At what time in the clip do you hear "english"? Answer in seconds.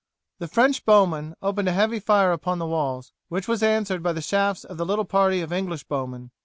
5.53-5.83